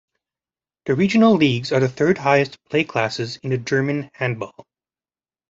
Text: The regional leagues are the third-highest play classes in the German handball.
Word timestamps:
The 0.87 0.95
regional 0.95 1.35
leagues 1.35 1.71
are 1.71 1.79
the 1.79 1.87
third-highest 1.87 2.57
play 2.71 2.83
classes 2.83 3.37
in 3.43 3.51
the 3.51 3.59
German 3.59 4.09
handball. 4.15 4.65